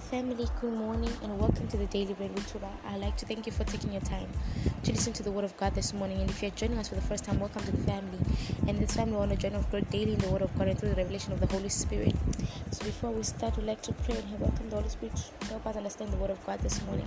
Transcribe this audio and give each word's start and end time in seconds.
Family, 0.00 0.48
good 0.60 0.72
morning 0.72 1.12
and 1.22 1.38
welcome 1.38 1.68
to 1.68 1.76
the 1.76 1.86
Daily 1.86 2.14
Bread 2.14 2.34
with 2.34 2.50
Tuba. 2.52 2.68
I'd 2.84 3.00
like 3.00 3.16
to 3.18 3.26
thank 3.26 3.46
you 3.46 3.52
for 3.52 3.62
taking 3.62 3.92
your 3.92 4.00
time 4.00 4.28
to 4.82 4.90
listen 4.90 5.12
to 5.12 5.22
the 5.22 5.30
Word 5.30 5.44
of 5.44 5.56
God 5.56 5.72
this 5.76 5.94
morning. 5.94 6.20
And 6.20 6.28
if 6.28 6.42
you're 6.42 6.50
joining 6.50 6.78
us 6.78 6.88
for 6.88 6.96
the 6.96 7.00
first 7.00 7.22
time, 7.22 7.38
welcome 7.38 7.62
to 7.62 7.70
the 7.70 7.82
family. 7.84 8.18
And 8.66 8.78
this 8.78 8.96
time, 8.96 9.12
we 9.12 9.16
want 9.16 9.30
to 9.30 9.36
join 9.36 9.52
God 9.70 9.88
daily 9.90 10.14
in 10.14 10.18
the 10.18 10.30
Word 10.30 10.42
of 10.42 10.56
God 10.58 10.66
and 10.66 10.76
through 10.76 10.88
the 10.90 10.96
revelation 10.96 11.32
of 11.32 11.38
the 11.38 11.46
Holy 11.46 11.68
Spirit. 11.68 12.16
So 12.72 12.84
before 12.84 13.10
we 13.12 13.22
start, 13.22 13.56
we'd 13.56 13.66
like 13.66 13.82
to 13.82 13.92
pray 13.92 14.16
and 14.16 14.40
welcome 14.40 14.68
the 14.68 14.76
Holy 14.76 14.88
Spirit 14.88 15.14
to 15.40 15.46
help 15.46 15.64
us 15.66 15.76
understand 15.76 16.12
the 16.12 16.16
Word 16.16 16.30
of 16.30 16.44
God 16.44 16.58
this 16.58 16.82
morning. 16.86 17.06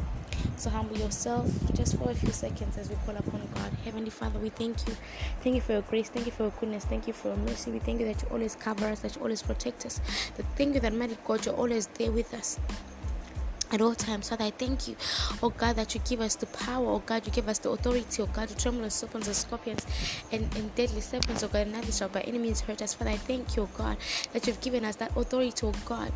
So 0.57 0.69
humble 0.69 0.97
yourself 0.97 1.47
just 1.73 1.97
for 1.97 2.09
a 2.09 2.15
few 2.15 2.31
seconds 2.31 2.77
as 2.77 2.89
we 2.89 2.95
call 3.05 3.15
upon 3.15 3.41
God. 3.53 3.71
Heavenly 3.85 4.09
Father, 4.09 4.39
we 4.39 4.49
thank 4.49 4.87
you. 4.87 4.95
Thank 5.41 5.55
you 5.55 5.61
for 5.61 5.73
your 5.73 5.81
grace. 5.83 6.09
Thank 6.09 6.25
you 6.25 6.31
for 6.31 6.43
your 6.43 6.53
goodness. 6.59 6.85
Thank 6.85 7.07
you 7.07 7.13
for 7.13 7.29
your 7.29 7.37
mercy. 7.37 7.71
We 7.71 7.79
thank 7.79 7.99
you 7.99 8.05
that 8.07 8.21
you 8.21 8.27
always 8.29 8.55
cover 8.55 8.85
us, 8.85 8.99
that 9.01 9.15
you 9.15 9.21
always 9.21 9.41
protect 9.41 9.85
us. 9.85 10.01
That 10.35 10.45
thank 10.55 10.75
you 10.75 10.79
that 10.81 10.93
mighty 10.93 11.17
God, 11.25 11.45
you're 11.45 11.55
always 11.55 11.87
there 11.87 12.11
with 12.11 12.33
us 12.33 12.59
at 13.71 13.81
all 13.81 13.95
times. 13.95 14.29
Father, 14.29 14.45
I 14.45 14.51
thank 14.51 14.87
you, 14.87 14.95
oh 15.43 15.49
God, 15.49 15.75
that 15.75 15.93
you 15.93 16.01
give 16.07 16.21
us 16.21 16.35
the 16.35 16.45
power, 16.47 16.87
oh 16.87 17.03
God, 17.05 17.25
you 17.25 17.31
give 17.31 17.47
us 17.49 17.59
the 17.59 17.69
authority, 17.69 18.21
oh 18.21 18.27
God, 18.27 18.47
to 18.49 18.57
tremble 18.57 18.83
on 18.83 18.89
serpents 18.89 19.27
and 19.27 19.35
scorpions 19.35 19.85
and, 20.31 20.43
and 20.55 20.73
deadly 20.75 21.01
serpents, 21.01 21.43
oh 21.43 21.47
God, 21.47 21.63
and 21.63 21.73
nothing 21.73 21.91
shall 21.91 22.09
by 22.09 22.21
any 22.21 22.37
means 22.37 22.61
hurt 22.61 22.81
us. 22.81 22.93
Father, 22.93 23.11
I 23.11 23.17
thank 23.17 23.55
you, 23.55 23.63
oh 23.63 23.69
God, 23.77 23.97
that 24.33 24.47
you've 24.47 24.61
given 24.61 24.85
us 24.85 24.95
that 24.97 25.15
authority, 25.15 25.67
oh 25.67 25.73
God. 25.85 26.11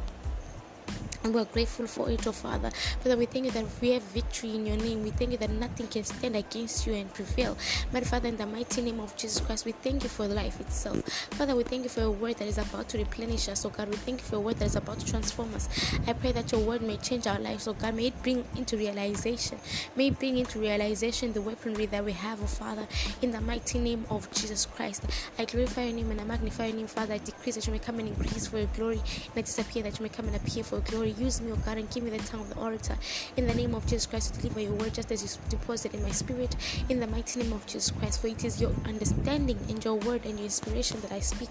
And 1.23 1.35
we're 1.35 1.45
grateful 1.45 1.85
for 1.85 2.09
it, 2.09 2.25
oh 2.25 2.31
Father. 2.31 2.71
Father, 3.01 3.15
we 3.15 3.27
thank 3.27 3.45
you 3.45 3.51
that 3.51 3.65
we 3.79 3.91
have 3.91 4.01
victory 4.03 4.55
in 4.55 4.65
your 4.65 4.77
name. 4.77 5.03
We 5.03 5.11
thank 5.11 5.31
you 5.31 5.37
that 5.37 5.51
nothing 5.51 5.87
can 5.87 6.03
stand 6.03 6.35
against 6.35 6.87
you 6.87 6.93
and 6.93 7.13
prevail. 7.13 7.55
My 7.93 8.01
Father, 8.01 8.29
in 8.29 8.37
the 8.37 8.47
mighty 8.47 8.81
name 8.81 8.99
of 8.99 9.15
Jesus 9.17 9.39
Christ, 9.39 9.65
we 9.65 9.71
thank 9.71 10.01
you 10.01 10.09
for 10.09 10.27
life 10.27 10.59
itself. 10.59 10.97
Father, 11.31 11.55
we 11.55 11.63
thank 11.63 11.83
you 11.83 11.89
for 11.89 11.99
your 12.01 12.11
word 12.11 12.37
that 12.37 12.47
is 12.47 12.57
about 12.57 12.89
to 12.89 12.97
replenish 12.97 13.49
us, 13.49 13.65
oh 13.65 13.69
God. 13.69 13.89
We 13.89 13.97
thank 13.97 14.21
you 14.21 14.25
for 14.25 14.35
your 14.35 14.41
word 14.41 14.57
that 14.57 14.65
is 14.65 14.75
about 14.75 14.99
to 14.99 15.05
transform 15.05 15.53
us. 15.53 15.69
I 16.07 16.13
pray 16.13 16.31
that 16.31 16.51
your 16.51 16.61
word 16.61 16.81
may 16.81 16.97
change 16.97 17.27
our 17.27 17.39
lives, 17.39 17.67
oh 17.67 17.73
God. 17.73 17.93
May 17.93 18.07
it 18.07 18.23
bring 18.23 18.43
into 18.55 18.75
realization. 18.77 19.59
May 19.95 20.07
it 20.07 20.17
bring 20.17 20.39
into 20.39 20.59
realization 20.59 21.33
the 21.33 21.41
weaponry 21.41 21.85
that 21.87 22.03
we 22.03 22.13
have, 22.13 22.41
oh 22.41 22.47
Father. 22.47 22.87
In 23.21 23.29
the 23.29 23.41
mighty 23.41 23.77
name 23.77 24.05
of 24.09 24.31
Jesus 24.31 24.65
Christ, 24.65 25.05
I 25.37 25.45
glorify 25.45 25.83
your 25.83 25.93
name 25.97 26.09
and 26.09 26.19
I 26.19 26.23
magnify 26.23 26.65
your 26.67 26.77
name, 26.77 26.87
Father. 26.87 27.13
I 27.13 27.19
decrease 27.19 27.55
that 27.55 27.67
you 27.67 27.73
may 27.73 27.79
come 27.79 27.99
and 27.99 28.07
increase 28.07 28.47
for 28.47 28.57
your 28.57 28.69
glory, 28.75 28.97
and 28.97 29.37
I 29.37 29.41
disappear 29.41 29.83
that 29.83 29.99
you 29.99 30.03
may 30.03 30.09
come 30.09 30.25
and 30.25 30.35
appear 30.35 30.63
for 30.63 30.77
your 30.77 30.85
glory. 30.85 31.10
Use 31.17 31.41
me, 31.41 31.51
O 31.51 31.55
God, 31.57 31.77
and 31.77 31.89
give 31.89 32.03
me 32.03 32.09
the 32.09 32.17
tongue 32.19 32.41
of 32.41 32.49
the 32.49 32.57
orator. 32.57 32.97
In 33.37 33.47
the 33.47 33.53
name 33.53 33.75
of 33.75 33.85
Jesus 33.85 34.05
Christ, 34.05 34.39
deliver 34.39 34.61
your 34.61 34.73
word 34.73 34.93
just 34.93 35.11
as 35.11 35.23
you 35.23 35.41
deposit 35.49 35.93
in 35.93 36.01
my 36.03 36.11
spirit. 36.11 36.55
In 36.89 36.99
the 36.99 37.07
mighty 37.07 37.41
name 37.41 37.53
of 37.53 37.65
Jesus 37.65 37.91
Christ, 37.91 38.21
for 38.21 38.27
it 38.27 38.43
is 38.43 38.61
your 38.61 38.71
understanding 38.85 39.57
and 39.69 39.83
your 39.83 39.95
word 39.95 40.25
and 40.25 40.37
your 40.37 40.45
inspiration 40.45 40.99
that 41.01 41.11
I 41.11 41.19
speak, 41.19 41.49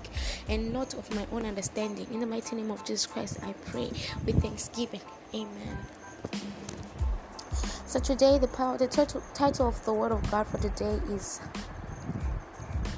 and 0.49 0.73
not 0.73 0.95
of 0.95 1.15
my 1.15 1.27
own 1.33 1.47
understanding. 1.47 2.07
In 2.13 2.21
the 2.21 2.27
mighty 2.27 2.57
name 2.57 2.71
of 2.71 2.85
Jesus 2.85 3.07
Christ, 3.07 3.39
I 3.43 3.53
pray 3.67 3.91
with 4.25 4.41
thanksgiving. 4.43 5.01
Amen. 5.35 5.79
So 7.87 7.99
today, 7.99 8.39
the 8.39 8.47
power, 8.47 8.79
the 8.79 8.87
title, 8.87 9.23
title 9.35 9.67
of 9.69 9.85
the 9.85 9.93
word 9.93 10.13
of 10.13 10.31
God 10.31 10.47
for 10.47 10.59
today 10.59 11.01
is 11.11 11.41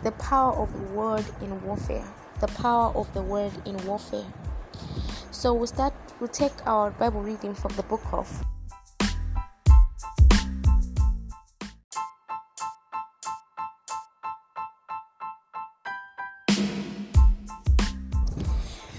the 0.05 0.13
power 0.13 0.53
of 0.53 0.73
the 0.73 0.93
word 0.93 1.25
in 1.41 1.65
warfare. 1.65 2.05
The 2.41 2.49
power 2.49 2.93
of 2.95 3.13
the 3.15 3.23
word 3.23 3.53
in 3.65 3.77
warfare. 3.87 4.27
So 5.31 5.55
we 5.55 5.67
start 5.67 5.95
we'll 6.23 6.29
take 6.29 6.53
our 6.69 6.93
Bible 6.93 7.21
reading 7.21 7.53
from 7.53 7.75
the 7.75 7.83
book 7.83 8.01
of 8.13 8.29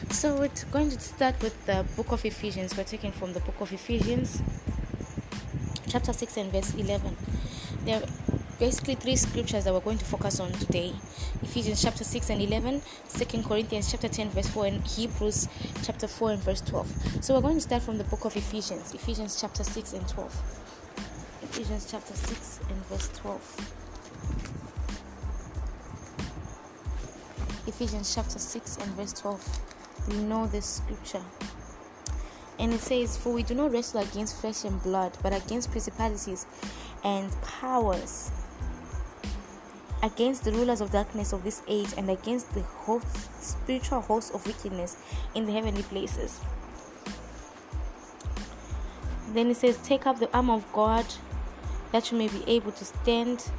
So 0.10 0.38
we're 0.38 0.50
going 0.74 0.90
to 0.90 1.00
start 1.00 1.42
with 1.42 1.66
the 1.66 1.86
book 1.96 2.12
of 2.12 2.26
Ephesians. 2.26 2.76
We're 2.76 2.84
taking 2.84 3.14
from 3.14 3.32
the 3.32 3.40
book 3.40 3.56
of 3.62 3.72
Ephesians, 3.72 4.42
chapter 5.88 6.12
6 6.12 6.38
and 6.38 6.52
verse 6.52 6.74
11. 6.74 7.16
There 7.86 8.04
basically 8.60 8.96
three 8.96 9.16
scriptures 9.16 9.64
that 9.64 9.74
we're 9.74 9.80
going 9.80 9.98
to 9.98 10.06
focus 10.06 10.40
on 10.40 10.52
today 10.54 10.94
Ephesians 11.42 11.82
chapter 11.82 12.04
6 12.04 12.30
and 12.30 12.42
11, 12.42 12.82
2 13.10 13.44
Corinthians 13.44 13.92
chapter 13.92 14.08
10, 14.08 14.30
verse 14.30 14.48
4, 14.48 14.66
and 14.66 14.88
Hebrews 14.88 15.48
chapter 15.84 16.08
4 16.08 16.32
and 16.32 16.42
verse 16.42 16.62
12. 16.62 17.24
So 17.24 17.36
we're 17.36 17.42
going 17.42 17.56
to 17.56 17.62
start 17.62 17.84
from 17.84 17.98
the 17.98 18.04
book 18.06 18.26
of 18.26 18.36
Ephesians, 18.36 18.94
Ephesians 18.94 19.40
chapter 19.40 19.64
6 19.64 19.94
and 19.94 20.08
12. 20.08 20.60
Ephesians 21.44 21.88
chapter 21.92 22.14
6 22.14 22.60
and 22.70 22.86
verse 22.86 23.10
12. 23.16 23.80
Ephesians 27.68 28.16
chapter 28.16 28.40
6 28.40 28.78
and 28.78 28.92
verse 28.92 29.14
12. 29.14 29.60
We 30.10 30.18
know 30.24 30.48
this 30.48 30.66
scripture. 30.66 31.22
And 32.58 32.74
it 32.74 32.80
says, 32.80 33.18
For 33.18 33.34
we 33.34 33.44
do 33.44 33.54
not 33.54 33.72
wrestle 33.72 34.02
against 34.02 34.40
flesh 34.40 34.64
and 34.64 34.82
blood, 34.82 35.18
but 35.22 35.34
against 35.34 35.72
principalities 35.72 36.46
and 37.04 37.32
powers 37.42 38.32
against 40.04 40.44
the 40.44 40.52
rulers 40.52 40.82
of 40.82 40.92
darkness 40.92 41.32
of 41.32 41.44
this 41.44 41.64
age 41.68 41.88
and 41.98 42.10
against 42.10 42.54
the 42.54 42.64
spiritual 43.40 44.02
hosts 44.02 44.32
of 44.32 44.46
wickedness 44.46 44.98
in 45.34 45.46
the 45.46 45.52
heavenly 45.52 45.84
places. 45.84 46.42
Then 49.30 49.50
it 49.50 49.58
says, 49.58 49.78
Take 49.78 50.06
up 50.06 50.20
the 50.20 50.32
arm 50.36 50.50
of 50.50 50.72
God 50.74 51.06
that 51.92 52.12
you 52.12 52.18
may 52.18 52.28
be 52.28 52.44
able 52.46 52.74
to 52.74 52.86
stand 52.86 53.50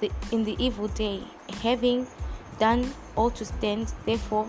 the, 0.00 0.10
in 0.30 0.44
the 0.44 0.56
evil 0.62 0.88
day, 0.88 1.22
having 1.62 2.06
done 2.58 2.88
all 3.16 3.30
to 3.30 3.44
stand, 3.44 3.92
therefore 4.06 4.46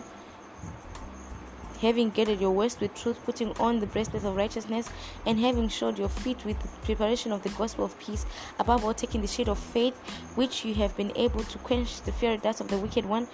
having 1.82 2.10
girded 2.10 2.42
your 2.42 2.52
waist 2.52 2.80
with 2.82 2.94
truth, 2.96 3.24
putting 3.26 3.52
on 3.58 3.80
the 3.80 3.88
breastplate 3.88 4.24
of 4.24 4.36
righteousness, 4.36 4.90
and 5.26 5.40
having 5.40 5.70
shod 5.70 5.98
your 5.98 6.10
feet 6.10 6.44
with 6.46 6.60
the 6.62 6.68
preparation 6.86 7.32
of 7.32 7.44
the 7.44 7.50
gospel 7.50 7.86
of 7.86 7.98
peace, 8.00 8.26
above 8.60 8.84
all 8.84 8.94
taking 8.94 9.22
the 9.22 9.28
shield 9.28 9.50
of 9.50 9.60
faith, 9.60 9.96
which 10.36 10.66
you 10.66 10.74
have 10.74 10.96
been 10.98 11.12
able 11.16 11.44
to 11.44 11.58
quench 11.60 12.02
the 12.02 12.12
fiery 12.12 12.38
darts 12.38 12.62
of 12.62 12.68
the 12.68 12.78
wicked 12.78 13.06
one, 13.06 13.28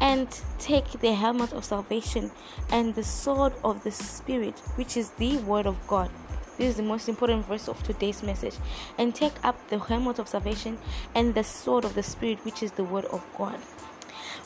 and 0.00 0.40
take 0.58 0.88
the 1.00 1.14
helmet 1.14 1.52
of 1.52 1.64
salvation 1.64 2.30
and 2.70 2.94
the 2.94 3.04
sword 3.04 3.52
of 3.64 3.82
the 3.82 3.90
Spirit, 3.90 4.58
which 4.76 4.96
is 4.96 5.10
the 5.12 5.38
word 5.38 5.66
of 5.66 5.76
God. 5.86 6.10
This 6.58 6.70
is 6.70 6.76
the 6.76 6.82
most 6.82 7.08
important 7.08 7.44
verse 7.46 7.68
of 7.68 7.82
today's 7.82 8.22
message. 8.22 8.54
And 8.96 9.14
take 9.14 9.34
up 9.44 9.56
the 9.68 9.78
helmet 9.78 10.18
of 10.18 10.28
salvation 10.28 10.78
and 11.14 11.34
the 11.34 11.44
sword 11.44 11.84
of 11.84 11.94
the 11.94 12.02
Spirit, 12.02 12.44
which 12.44 12.62
is 12.62 12.72
the 12.72 12.84
word 12.84 13.04
of 13.06 13.22
God. 13.36 13.58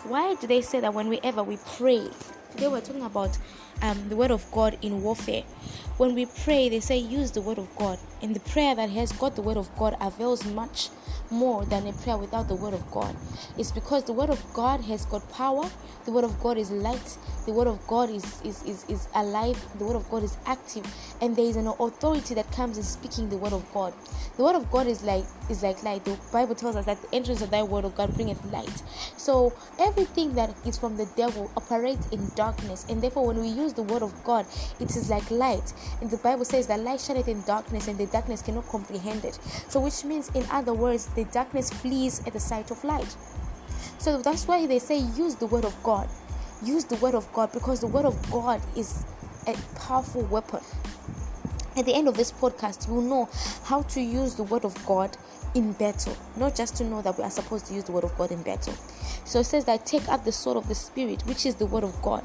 Why 0.04 0.34
do 0.34 0.46
they 0.46 0.60
say 0.60 0.80
that 0.80 0.92
whenever 0.92 1.42
we 1.42 1.58
pray, 1.76 2.08
Today 2.50 2.68
we're 2.68 2.80
talking 2.80 3.02
about 3.02 3.38
um, 3.80 4.08
the 4.08 4.16
word 4.16 4.30
of 4.30 4.50
God 4.50 4.76
in 4.82 5.02
warfare. 5.02 5.44
When 6.00 6.14
we 6.14 6.24
pray, 6.24 6.70
they 6.70 6.80
say 6.80 6.96
use 6.96 7.30
the 7.30 7.42
word 7.42 7.58
of 7.58 7.76
God, 7.76 7.98
and 8.22 8.34
the 8.34 8.40
prayer 8.40 8.74
that 8.74 8.88
has 8.88 9.12
got 9.12 9.36
the 9.36 9.42
word 9.42 9.58
of 9.58 9.68
God 9.76 9.98
avails 10.00 10.46
much 10.46 10.88
more 11.30 11.66
than 11.66 11.86
a 11.86 11.92
prayer 11.92 12.16
without 12.16 12.48
the 12.48 12.54
word 12.54 12.72
of 12.72 12.90
God. 12.90 13.14
It's 13.58 13.70
because 13.70 14.04
the 14.04 14.14
word 14.14 14.30
of 14.30 14.42
God 14.54 14.80
has 14.80 15.04
got 15.04 15.30
power, 15.30 15.68
the 16.06 16.10
word 16.10 16.24
of 16.24 16.40
God 16.40 16.56
is 16.56 16.70
light, 16.70 17.18
the 17.44 17.52
word 17.52 17.66
of 17.68 17.86
God 17.86 18.08
is, 18.08 18.40
is, 18.42 18.62
is, 18.62 18.84
is 18.88 19.08
alive, 19.14 19.62
the 19.78 19.84
word 19.84 19.96
of 19.96 20.08
God 20.10 20.22
is 20.22 20.38
active, 20.46 20.86
and 21.20 21.36
there 21.36 21.44
is 21.44 21.56
an 21.56 21.66
authority 21.66 22.32
that 22.32 22.50
comes 22.52 22.78
in 22.78 22.82
speaking 22.82 23.28
the 23.28 23.36
word 23.36 23.52
of 23.52 23.70
God. 23.74 23.92
The 24.36 24.44
word 24.44 24.56
of 24.56 24.70
God 24.70 24.86
is 24.86 25.02
like 25.02 25.24
is 25.50 25.62
like 25.62 25.82
light. 25.82 26.04
The 26.04 26.18
Bible 26.32 26.54
tells 26.54 26.76
us 26.76 26.86
that 26.86 27.02
the 27.02 27.14
entrance 27.14 27.42
of 27.42 27.50
thy 27.50 27.62
word 27.62 27.84
of 27.84 27.94
God 27.94 28.14
bringeth 28.14 28.42
light. 28.52 28.82
So 29.18 29.52
everything 29.78 30.34
that 30.34 30.54
is 30.64 30.78
from 30.78 30.96
the 30.96 31.06
devil 31.16 31.50
operates 31.56 32.08
in 32.08 32.30
darkness, 32.36 32.86
and 32.88 33.02
therefore 33.02 33.26
when 33.26 33.38
we 33.38 33.48
use 33.48 33.74
the 33.74 33.82
word 33.82 34.02
of 34.02 34.14
God, 34.24 34.46
it 34.78 34.96
is 34.96 35.10
like 35.10 35.30
light. 35.30 35.74
And 36.00 36.10
the 36.10 36.16
Bible 36.18 36.44
says 36.44 36.66
that 36.68 36.80
light 36.80 37.00
shineth 37.00 37.28
in 37.28 37.42
darkness, 37.42 37.88
and 37.88 37.98
the 37.98 38.06
darkness 38.06 38.42
cannot 38.42 38.66
comprehend 38.68 39.24
it. 39.24 39.38
So 39.68 39.80
which 39.80 40.04
means, 40.04 40.28
in 40.30 40.44
other 40.50 40.74
words, 40.74 41.06
the 41.06 41.24
darkness 41.24 41.70
flees 41.70 42.22
at 42.26 42.32
the 42.32 42.40
sight 42.40 42.70
of 42.70 42.82
light. 42.84 43.16
So 43.98 44.20
that's 44.22 44.46
why 44.48 44.66
they 44.66 44.78
say 44.78 44.98
use 44.98 45.34
the 45.34 45.46
word 45.46 45.64
of 45.64 45.80
God. 45.82 46.08
Use 46.62 46.84
the 46.84 46.96
word 46.96 47.14
of 47.14 47.30
God 47.32 47.52
because 47.52 47.80
the 47.80 47.86
word 47.86 48.04
of 48.04 48.30
God 48.30 48.60
is 48.76 49.04
a 49.46 49.54
powerful 49.78 50.22
weapon. 50.22 50.60
At 51.76 51.84
the 51.84 51.94
end 51.94 52.08
of 52.08 52.16
this 52.16 52.32
podcast, 52.32 52.88
you 52.88 52.94
will 52.94 53.02
know 53.02 53.28
how 53.64 53.82
to 53.82 54.00
use 54.00 54.34
the 54.34 54.42
word 54.42 54.64
of 54.64 54.74
God 54.86 55.16
in 55.54 55.72
battle, 55.72 56.16
not 56.36 56.54
just 56.54 56.76
to 56.76 56.84
know 56.84 57.02
that 57.02 57.16
we 57.16 57.24
are 57.24 57.30
supposed 57.30 57.66
to 57.66 57.74
use 57.74 57.84
the 57.84 57.92
word 57.92 58.04
of 58.04 58.16
God 58.16 58.30
in 58.30 58.42
battle. 58.42 58.74
So 59.24 59.40
it 59.40 59.44
says 59.44 59.64
that 59.66 59.86
take 59.86 60.08
up 60.08 60.24
the 60.24 60.32
sword 60.32 60.56
of 60.56 60.68
the 60.68 60.74
spirit, 60.74 61.22
which 61.26 61.46
is 61.46 61.54
the 61.54 61.66
word 61.66 61.84
of 61.84 62.00
God. 62.02 62.24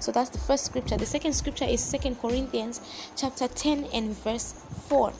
So 0.00 0.10
that's 0.10 0.30
the 0.30 0.38
first 0.38 0.64
scripture. 0.64 0.96
The 0.96 1.06
second 1.06 1.34
scripture 1.34 1.66
is 1.66 1.80
Second 1.80 2.20
Corinthians 2.20 2.80
chapter 3.16 3.46
10 3.46 3.84
and 3.92 4.16
verse 4.16 4.54
4. 4.88 5.12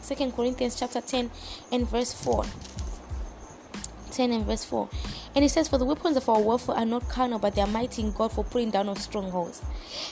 Second 0.00 0.34
Corinthians 0.34 0.74
chapter 0.78 1.00
10 1.00 1.30
and 1.70 1.88
verse 1.88 2.12
4. 2.12 2.44
10 4.12 4.30
and 4.32 4.46
verse 4.46 4.64
4. 4.64 4.88
And 5.34 5.44
it 5.44 5.48
says, 5.48 5.68
For 5.68 5.78
the 5.78 5.84
weapons 5.84 6.16
of 6.16 6.28
our 6.28 6.40
warfare 6.40 6.76
are 6.76 6.84
not 6.84 7.08
carnal, 7.08 7.38
but 7.38 7.54
they 7.54 7.62
are 7.62 7.66
mighty 7.66 8.02
in 8.02 8.12
God 8.12 8.32
for 8.32 8.44
pulling 8.44 8.70
down 8.70 8.88
of 8.88 8.98
strongholds. 8.98 9.62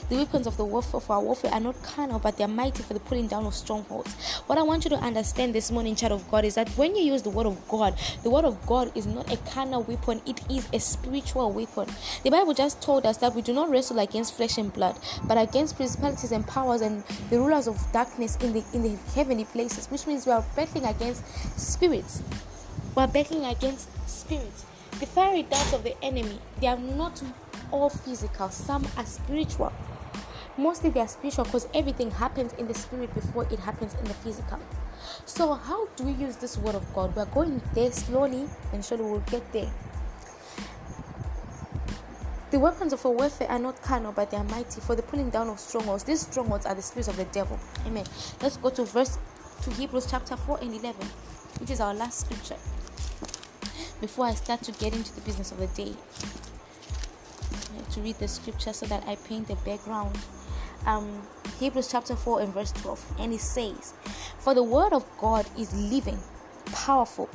The 0.09 0.17
weapons 0.17 0.47
of 0.47 0.57
the 0.57 0.65
warfare 0.65 0.99
of 0.99 1.11
our 1.11 1.21
warfare 1.21 1.53
are 1.53 1.61
not 1.61 1.81
carnal, 1.83 2.19
but 2.19 2.37
they 2.37 2.45
are 2.45 2.49
mighty 2.49 2.83
for 2.83 2.95
the 2.95 3.01
pulling 3.01 3.29
down 3.29 3.45
of 3.45 3.55
strongholds. 3.55 4.15
What 4.47 4.59
I 4.59 4.63
want 4.63 4.85
you 4.85 4.91
to 4.91 4.97
understand 4.97 5.55
this 5.55 5.71
morning, 5.71 5.95
child 5.95 6.13
of 6.13 6.31
God, 6.31 6.45
is 6.45 6.55
that 6.55 6.69
when 6.71 6.97
you 6.97 7.03
use 7.03 7.23
the 7.23 7.31
word 7.31 7.47
of 7.47 7.69
God, 7.69 7.99
the 8.23 8.31
word 8.31 8.45
of 8.45 8.65
God 8.67 8.91
is 8.97 9.07
not 9.07 9.31
a 9.33 9.37
carnal 9.51 9.83
weapon, 9.83 10.23
it 10.27 10.41
is 10.51 10.67
a 10.73 10.81
spiritual 10.81 11.53
weapon. 11.53 11.87
The 12.23 12.31
Bible 12.31 12.55
just 12.55 12.81
told 12.81 13.05
us 13.05 13.19
that 13.19 13.35
we 13.35 13.43
do 13.43 13.53
not 13.53 13.71
wrestle 13.71 13.99
against 13.99 14.35
flesh 14.35 14.57
and 14.59 14.73
blood, 14.73 14.99
but 15.25 15.37
against 15.37 15.77
principalities 15.77 16.33
and 16.33 16.47
powers 16.47 16.81
and 16.81 17.05
the 17.29 17.39
rulers 17.39 17.67
of 17.67 17.79
darkness 17.93 18.37
in 18.37 18.53
the 18.53 18.65
in 18.73 18.83
the 18.83 18.97
heavenly 19.15 19.45
places, 19.45 19.87
which 19.89 20.07
means 20.07 20.27
we 20.27 20.33
are 20.33 20.45
battling 20.57 20.85
against 20.87 21.25
spirits. 21.59 22.23
We 22.97 23.03
are 23.03 23.09
battling 23.09 23.45
against 23.45 23.89
spirits. 24.09 24.65
The 24.99 25.07
fiery 25.07 25.45
darts 25.45 25.73
of 25.73 25.85
the 25.85 25.95
enemy, 26.05 26.39
they 26.61 26.67
are 26.67 26.77
not 26.77 27.23
all 27.71 27.89
physical, 27.89 28.51
some 28.51 28.87
are 28.97 29.07
spiritual. 29.07 29.73
Mostly 30.57 30.91
they 30.91 31.01
are 31.01 31.09
spiritual 31.09 31.45
because 31.45 31.69
everything 31.73 32.11
happens 32.11 32.53
in 32.55 32.67
the 32.67 32.75
spirit 32.75 33.15
before 33.15 33.45
it 33.45 33.59
happens 33.61 33.95
in 33.95 34.05
the 34.05 34.15
physical. 34.15 34.59
So, 35.25 35.55
how 35.55 35.87
do 35.97 36.05
we 36.05 36.13
use 36.13 36.37
this 36.37 36.59
word 36.59 36.75
of 36.75 36.93
God? 36.93 37.15
We're 37.15 37.25
going 37.27 37.63
there 37.75 37.93
slowly 37.93 38.47
and 38.73 38.85
surely 38.85 39.05
we'll 39.05 39.21
get 39.21 39.51
there. 39.53 39.73
The 42.51 42.59
weapons 42.59 42.93
of 42.93 43.07
our 43.07 43.13
warfare 43.13 43.49
are 43.49 43.61
not 43.61 43.81
carnal, 43.81 44.11
but 44.11 44.33
they 44.33 44.37
are 44.37 44.45
mighty 44.45 44.81
for 44.81 44.97
the 44.97 45.03
pulling 45.03 45.31
down 45.31 45.49
of 45.49 45.61
strongholds. 45.61 46.03
These 46.03 46.23
strongholds 46.23 46.67
are 46.67 46.75
the 46.75 46.83
spirits 46.83 47.07
of 47.07 47.17
the 47.17 47.25
devil. 47.27 47.59
Amen. 47.87 48.05
Let's 48.43 48.57
go 48.57 48.71
to 48.71 48.85
verse 48.85 49.19
to 49.63 49.71
Hebrews 49.71 50.09
chapter 50.11 50.37
4 50.37 50.59
and 50.61 50.75
11, 50.75 51.07
which 51.61 51.71
is 51.71 51.81
our 51.81 51.95
last 51.95 52.27
scripture. 52.27 52.57
Before 54.01 54.25
I 54.25 54.35
start 54.35 54.63
to 54.63 54.73
get 54.73 54.95
into 54.95 55.15
the 55.15 55.21
business 55.21 55.53
of 55.53 55.59
the 55.59 55.67
day, 55.67 55.93
I 57.77 57.91
to 57.93 58.01
read 58.01 58.19
the 58.19 58.29
scripture 58.29 58.73
so 58.73 58.87
that 58.87 59.05
I 59.07 59.17
paint 59.17 59.49
the 59.49 59.57
background. 59.57 60.17
Um, 60.87 61.23
Hebrews 61.59 61.89
chapter 61.93 62.17
4 62.17 62.41
and 62.41 62.55
verse 62.55 62.73
12, 62.73 63.17
and 63.19 63.35
it 63.35 63.41
says, 63.41 63.93
For 64.39 64.55
the 64.55 64.63
word 64.63 64.95
of 64.95 65.05
God 65.21 65.47
is 65.59 65.75
living, 65.75 66.19
powerful, 66.73 67.29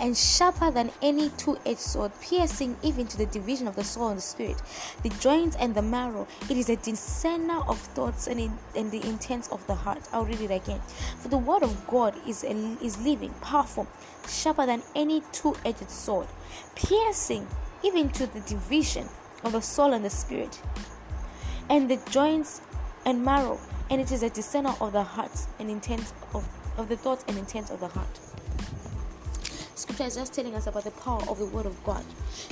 and 0.00 0.16
sharper 0.16 0.70
than 0.70 0.90
any 1.02 1.30
two 1.30 1.58
edged 1.66 1.80
sword, 1.80 2.12
piercing 2.20 2.76
even 2.82 3.06
to 3.06 3.16
the 3.16 3.26
division 3.26 3.66
of 3.66 3.76
the 3.76 3.84
soul 3.84 4.08
and 4.08 4.18
the 4.18 4.22
spirit, 4.22 4.60
the 5.02 5.08
joints 5.20 5.56
and 5.56 5.74
the 5.74 5.82
marrow. 5.82 6.26
It 6.48 6.56
is 6.56 6.68
a 6.68 6.76
discerner 6.76 7.60
of 7.68 7.78
thoughts 7.78 8.26
and, 8.26 8.40
in, 8.40 8.58
and 8.76 8.90
the 8.90 9.06
intents 9.06 9.48
of 9.48 9.66
the 9.66 9.74
heart. 9.74 10.08
I'll 10.12 10.24
read 10.24 10.40
it 10.40 10.50
again. 10.50 10.80
For 11.18 11.28
the 11.28 11.38
word 11.38 11.62
of 11.62 11.86
God 11.86 12.14
is, 12.26 12.44
a, 12.44 12.50
is 12.82 12.98
living, 13.02 13.34
powerful, 13.40 13.86
sharper 14.28 14.66
than 14.66 14.82
any 14.94 15.22
two 15.32 15.54
edged 15.64 15.90
sword, 15.90 16.28
piercing 16.74 17.46
even 17.82 18.10
to 18.10 18.26
the 18.26 18.40
division 18.40 19.08
of 19.44 19.52
the 19.52 19.62
soul 19.62 19.92
and 19.92 20.04
the 20.04 20.10
spirit, 20.10 20.60
and 21.68 21.90
the 21.90 21.98
joints 22.10 22.60
and 23.04 23.24
marrow. 23.24 23.58
And 23.90 24.00
it 24.00 24.10
is 24.10 24.22
a 24.22 24.30
discerner 24.30 24.74
of 24.80 24.92
the 24.92 25.02
hearts 25.02 25.48
and 25.58 25.68
intents 25.68 26.14
of, 26.34 26.48
of 26.78 26.88
the 26.88 26.96
thoughts 26.96 27.24
and 27.28 27.36
intents 27.36 27.70
of 27.70 27.80
the 27.80 27.88
heart 27.88 28.31
scripture 29.82 30.04
is 30.04 30.14
just 30.14 30.32
telling 30.32 30.54
us 30.54 30.66
about 30.68 30.84
the 30.84 30.90
power 30.92 31.20
of 31.28 31.38
the 31.38 31.46
word 31.46 31.66
of 31.66 31.84
God. 31.84 32.04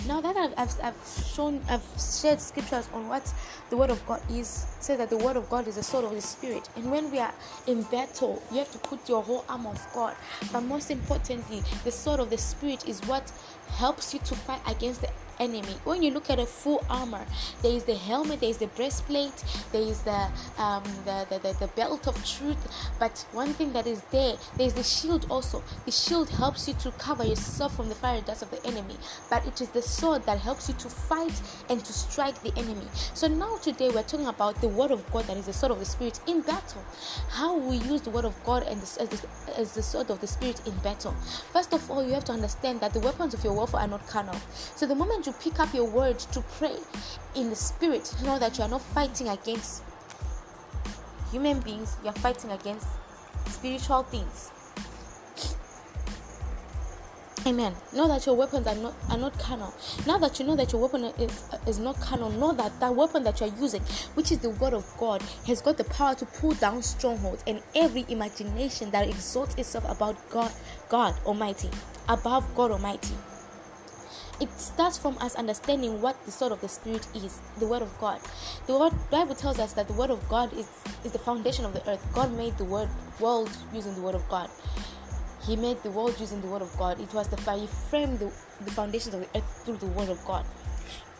Now 0.07 0.21
that 0.21 0.37
I've, 0.37 0.53
I've, 0.57 0.81
I've 0.83 1.25
shown, 1.33 1.61
I've 1.69 1.85
shared 1.97 2.41
scriptures 2.41 2.89
on 2.93 3.09
what 3.09 3.33
the 3.71 3.77
word 3.77 3.91
of 3.91 4.05
God 4.05 4.21
is, 4.31 4.67
say 4.81 4.97
that 4.97 5.11
the 5.11 5.17
word 5.17 5.37
of 5.37 5.49
God 5.49 5.69
is 5.69 5.77
the 5.77 5.83
sword 5.83 6.05
of 6.05 6.11
the 6.11 6.21
spirit. 6.21 6.69
And 6.77 6.91
when 6.91 7.11
we 7.11 7.21
are 7.21 7.33
in 7.69 7.83
battle, 7.83 8.43
you 8.51 8.59
have 8.59 8.73
to 8.73 8.79
put 8.79 9.09
your 9.09 9.23
whole 9.23 9.45
arm 9.49 9.67
of 9.67 9.81
God. 9.95 10.17
But 10.53 10.63
most 10.63 10.91
importantly, 10.91 11.63
the 11.85 11.93
sword 11.93 12.19
of 12.19 12.31
the 12.31 12.39
spirit 12.39 12.89
is 12.89 13.01
what 13.03 13.31
helps 13.69 14.13
you 14.13 14.21
to 14.21 14.35
fight 14.35 14.61
against 14.67 15.01
the 15.01 15.11
enemy. 15.41 15.75
When 15.85 16.03
you 16.03 16.13
look 16.13 16.31
at 16.31 16.39
a 16.39 16.47
full 16.47 16.85
armor, 16.89 17.25
there 17.63 17.73
is 17.73 17.85
the 17.85 17.97
helmet, 17.97 18.41
there 18.41 18.51
is 18.51 18.59
the 18.59 18.69
breastplate, 18.69 19.45
there 19.73 19.83
is 19.83 20.03
the, 20.03 20.29
um, 20.59 20.85
the, 21.05 21.27
the, 21.31 21.39
the, 21.39 21.53
the 21.59 21.67
belt 21.75 22.07
of 22.07 22.15
truth. 22.25 22.59
But 23.01 23.25
one 23.33 23.53
thing 23.55 23.73
that 23.73 23.87
is 23.87 24.03
there, 24.13 24.37
there 24.57 24.67
is 24.67 24.75
the 24.75 24.83
shield 24.83 25.27
also. 25.31 25.63
The 25.87 25.93
shield 25.93 26.29
helps 26.29 26.69
you 26.69 26.75
to 26.75 26.91
cover 26.93 27.25
yourself 27.25 27.75
from 27.75 27.89
the 27.89 27.95
fiery 27.95 28.23
darts 28.23 28.43
of 28.43 28.51
the 28.51 28.65
enemy. 28.67 28.97
But 29.29 29.47
it 29.47 29.61
is 29.61 29.71
the 29.71 29.83
sword 29.83 30.25
that 30.27 30.39
helps 30.39 30.69
you 30.69 30.75
to 30.75 30.89
fight 30.89 31.41
and 31.69 31.85
to 31.85 31.93
strike 31.93 32.41
the 32.43 32.53
enemy. 32.57 32.87
So 33.15 33.27
now 33.27 33.57
today 33.57 33.89
we're 33.89 34.03
talking 34.03 34.27
about 34.27 34.61
the 34.61 34.69
word 34.69 34.91
of 34.91 35.11
God 35.11 35.25
that 35.25 35.37
is 35.37 35.47
the 35.47 35.53
sword 35.53 35.73
of 35.73 35.79
the 35.79 35.85
spirit 35.87 36.21
in 36.27 36.43
battle. 36.43 36.85
How 37.31 37.57
we 37.57 37.77
use 37.77 38.03
the 38.03 38.11
word 38.11 38.25
of 38.25 38.35
God 38.45 38.65
and 38.65 38.81
the, 38.81 39.03
as, 39.03 39.09
the, 39.09 39.29
as 39.57 39.75
the 39.75 39.83
sword 39.83 40.11
of 40.11 40.21
the 40.21 40.27
spirit 40.27 40.61
in 40.67 40.75
battle. 40.79 41.15
First 41.53 41.73
of 41.73 41.91
all, 41.91 42.07
you 42.07 42.13
have 42.13 42.25
to 42.25 42.33
understand 42.33 42.81
that 42.81 42.93
the 42.93 43.01
weapons 43.01 43.35
of 43.35 43.43
your 43.43 43.55
warfare 43.55 43.81
are 43.81 43.89
not 43.89 44.07
carnal. 44.07 44.37
So 44.77 44.87
the 44.87 44.95
moment 44.95 45.27
you 45.27 45.30
to 45.33 45.39
pick 45.39 45.61
up 45.61 45.73
your 45.73 45.85
word 45.85 46.19
to 46.19 46.41
pray 46.59 46.77
in 47.37 47.51
the 47.51 47.57
spirit, 47.57 48.15
know 48.25 48.39
that 48.39 48.59
you 48.59 48.65
are 48.65 48.71
not 48.71 48.83
fighting 48.83 49.29
against 49.29 49.83
human 51.31 51.61
beings, 51.61 51.97
you 52.03 52.09
are 52.09 52.15
fighting 52.15 52.51
against 52.51 52.87
spiritual 53.47 54.03
things. 54.05 54.51
Amen. 57.47 57.75
Know 57.95 58.07
that 58.07 58.27
your 58.27 58.37
weapons 58.37 58.67
are 58.67 58.75
not 58.75 58.95
are 59.09 59.17
not 59.17 59.39
carnal. 59.39 59.73
Now 60.07 60.19
that 60.19 60.39
you 60.39 60.45
know 60.45 60.57
that 60.57 60.73
your 60.73 60.83
weapon 60.83 61.05
is 61.05 61.43
is 61.67 61.79
not 61.79 61.99
carnal, 61.99 62.31
know 62.31 62.53
that 62.53 62.79
that 62.81 62.95
weapon 62.95 63.23
that 63.25 63.41
you 63.41 63.47
are 63.47 63.57
using, 63.59 63.81
which 64.15 64.31
is 64.31 64.41
the 64.41 64.51
word 64.51 64.75
of 64.75 64.85
God, 64.99 65.23
has 65.47 65.63
got 65.63 65.79
the 65.79 65.85
power 65.85 66.15
to 66.17 66.27
pull 66.27 66.53
down 66.53 66.83
strongholds 66.83 67.43
and 67.47 67.63
every 67.75 68.05
imagination 68.09 68.91
that 68.91 69.09
exalts 69.09 69.55
itself 69.55 69.89
about 69.89 70.17
God, 70.29 70.53
God 70.91 71.15
Almighty, 71.25 71.71
above 72.09 72.45
God 72.55 72.73
Almighty 72.73 73.15
it 74.41 74.51
starts 74.59 74.97
from 74.97 75.17
us 75.19 75.35
understanding 75.37 76.01
what 76.01 76.17
the 76.25 76.31
sword 76.31 76.53
of 76.53 76.61
the 76.61 76.69
spirit 76.69 77.07
is 77.15 77.41
the 77.59 77.67
word 77.67 77.83
of 77.83 77.97
god. 77.99 78.21
The 78.67 78.79
word 78.79 78.93
bible 79.11 79.35
tells 79.35 79.59
us 79.59 79.75
that 79.75 79.87
the 79.87 79.93
word 79.95 80.11
of 80.11 80.27
god 80.29 80.53
is 80.55 80.69
is 81.05 81.13
the 81.13 81.19
foundation 81.19 81.65
of 81.65 81.73
the 81.73 81.89
earth. 81.89 82.05
God 82.15 82.33
made 82.33 82.57
the 82.59 82.65
word 82.65 82.89
world 83.21 83.51
using 83.73 83.95
the 83.95 84.01
word 84.01 84.15
of 84.15 84.27
god. 84.29 84.49
He 85.47 85.57
made 85.57 85.83
the 85.83 85.91
world 85.91 86.19
using 86.19 86.41
the 86.41 86.49
word 86.49 86.63
of 86.63 86.77
god. 86.79 87.01
It 87.01 87.13
was 87.15 87.29
the 87.29 87.37
fire. 87.37 87.59
He 87.59 87.67
framed 87.67 88.19
the, 88.19 88.33
the 88.65 88.71
foundations 88.71 89.15
of 89.15 89.21
the 89.21 89.39
earth 89.39 89.63
through 89.65 89.77
the 89.77 89.87
word 89.87 90.09
of 90.09 90.25
god. 90.25 90.45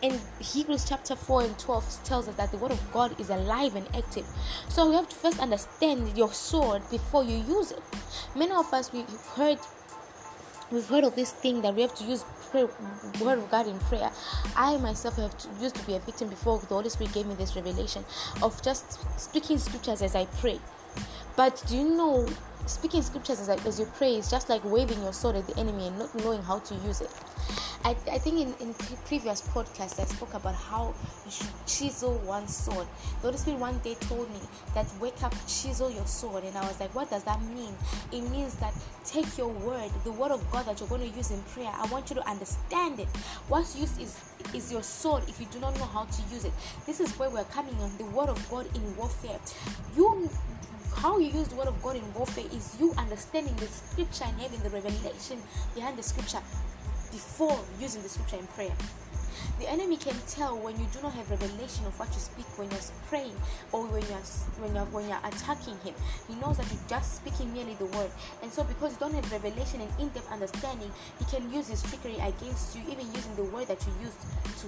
And 0.03 0.19
Hebrews 0.39 0.85
chapter 0.89 1.15
4 1.15 1.43
and 1.43 1.59
12 1.59 2.03
tells 2.03 2.27
us 2.27 2.35
that 2.35 2.51
the 2.51 2.57
word 2.57 2.71
of 2.71 2.91
God 2.91 3.19
is 3.19 3.29
alive 3.29 3.75
and 3.75 3.85
active. 3.95 4.25
So 4.67 4.89
we 4.89 4.95
have 4.95 5.07
to 5.09 5.15
first 5.15 5.39
understand 5.39 6.17
your 6.17 6.33
sword 6.33 6.81
before 6.89 7.23
you 7.23 7.37
use 7.37 7.71
it. 7.71 7.83
Many 8.35 8.51
of 8.51 8.73
us 8.73 8.91
we've 8.91 9.07
heard 9.35 9.59
we've 10.71 10.87
heard 10.87 11.03
of 11.03 11.15
this 11.15 11.31
thing 11.31 11.61
that 11.61 11.75
we 11.75 11.81
have 11.81 11.93
to 11.95 12.03
use 12.03 12.23
pray, 12.49 12.65
word 13.21 13.39
of 13.39 13.49
God 13.51 13.67
in 13.67 13.77
prayer. 13.79 14.09
I 14.55 14.77
myself 14.77 15.17
have 15.17 15.37
to, 15.37 15.47
used 15.61 15.75
to 15.75 15.85
be 15.85 15.95
a 15.95 15.99
victim 15.99 16.29
before 16.29 16.59
the 16.59 16.67
Holy 16.67 16.89
Spirit 16.89 17.13
gave 17.13 17.25
me 17.25 17.35
this 17.35 17.55
revelation 17.55 18.03
of 18.41 18.61
just 18.61 18.99
speaking 19.19 19.57
scriptures 19.57 20.01
as 20.01 20.15
I 20.15 20.25
pray. 20.25 20.59
But 21.35 21.63
do 21.67 21.77
you 21.77 21.83
know 21.83 22.27
speaking 22.65 23.01
scriptures 23.01 23.39
as, 23.39 23.49
as 23.49 23.79
you 23.79 23.85
pray 23.97 24.15
is 24.15 24.29
just 24.29 24.49
like 24.49 24.63
waving 24.63 25.01
your 25.01 25.13
sword 25.13 25.35
at 25.35 25.47
the 25.47 25.57
enemy 25.59 25.87
and 25.87 25.99
not 25.99 26.13
knowing 26.15 26.41
how 26.43 26.59
to 26.59 26.75
use 26.75 27.01
it. 27.01 27.09
I, 27.83 27.91
I 28.11 28.19
think 28.19 28.39
in, 28.39 28.67
in 28.67 28.73
previous 29.05 29.41
podcasts 29.41 29.99
I 29.99 30.05
spoke 30.05 30.33
about 30.35 30.53
how 30.53 30.93
you 31.25 31.31
should 31.31 31.47
chisel 31.65 32.13
one 32.19 32.47
sword. 32.47 32.87
The 33.21 33.27
Holy 33.27 33.37
Spirit 33.37 33.59
one 33.59 33.79
day 33.79 33.95
told 34.01 34.29
me 34.31 34.39
that 34.75 34.85
wake 34.99 35.23
up, 35.23 35.33
chisel 35.47 35.89
your 35.89 36.05
sword, 36.05 36.43
and 36.43 36.55
I 36.55 36.61
was 36.67 36.79
like, 36.79 36.93
what 36.93 37.09
does 37.09 37.23
that 37.23 37.41
mean? 37.41 37.73
It 38.11 38.21
means 38.29 38.55
that 38.55 38.73
take 39.03 39.37
your 39.37 39.47
word, 39.47 39.89
the 40.03 40.11
word 40.11 40.31
of 40.31 40.49
God 40.51 40.67
that 40.67 40.79
you're 40.79 40.89
going 40.89 41.09
to 41.09 41.17
use 41.17 41.31
in 41.31 41.41
prayer. 41.43 41.71
I 41.73 41.87
want 41.87 42.09
you 42.09 42.15
to 42.17 42.29
understand 42.29 42.99
it. 42.99 43.07
What's 43.47 43.75
used 43.75 43.99
is 43.99 44.19
is 44.53 44.71
your 44.71 44.83
sword 44.83 45.23
if 45.27 45.39
you 45.39 45.45
do 45.51 45.59
not 45.59 45.77
know 45.77 45.85
how 45.85 46.05
to 46.05 46.21
use 46.33 46.45
it. 46.45 46.51
This 46.85 46.99
is 46.99 47.11
where 47.17 47.29
we're 47.29 47.43
coming 47.45 47.75
on 47.75 47.95
the 47.97 48.05
word 48.05 48.29
of 48.29 48.49
God 48.49 48.67
in 48.75 48.95
warfare. 48.97 49.39
You 49.95 50.29
how 50.95 51.17
you 51.17 51.27
use 51.27 51.47
the 51.47 51.55
word 51.55 51.67
of 51.67 51.81
God 51.81 51.95
in 51.95 52.13
warfare 52.13 52.45
is 52.53 52.75
you 52.79 52.93
understanding 52.97 53.55
the 53.55 53.67
scripture 53.67 54.25
and 54.25 54.39
having 54.39 54.59
the 54.59 54.69
revelation 54.69 55.41
behind 55.73 55.97
the 55.97 56.03
scripture 56.03 56.41
before 57.11 57.59
using 57.79 58.01
the 58.01 58.09
scripture 58.09 58.37
in 58.37 58.47
prayer. 58.47 58.73
The 59.59 59.69
enemy 59.69 59.97
can 59.97 60.15
tell 60.27 60.57
when 60.57 60.79
you 60.79 60.85
do 60.93 61.01
not 61.01 61.13
have 61.13 61.29
revelation 61.29 61.85
of 61.85 61.97
what 61.99 62.09
you 62.09 62.19
speak 62.19 62.45
when 62.57 62.69
you're 62.71 62.81
praying 63.07 63.35
or 63.71 63.85
when 63.85 64.01
you're 64.03 64.25
when 64.59 64.75
you're 64.75 64.85
when 64.85 65.07
you're 65.07 65.21
attacking 65.23 65.77
him. 65.85 65.93
He 66.27 66.35
knows 66.35 66.57
that 66.57 66.67
you're 66.71 66.87
just 66.87 67.17
speaking 67.17 67.53
merely 67.53 67.75
the 67.75 67.85
word, 67.97 68.11
and 68.41 68.51
so 68.51 68.63
because 68.63 68.93
you 68.93 68.99
don't 68.99 69.13
have 69.13 69.31
revelation 69.31 69.81
and 69.81 69.91
in-depth 69.99 70.31
understanding, 70.31 70.91
he 71.19 71.25
can 71.25 71.51
use 71.51 71.67
his 71.67 71.81
trickery 71.83 72.17
against 72.21 72.75
you, 72.75 72.81
even 72.89 73.05
using 73.13 73.35
the 73.35 73.45
word 73.45 73.67
that 73.67 73.81
you 73.85 73.93
used 74.01 74.19
to, 74.61 74.67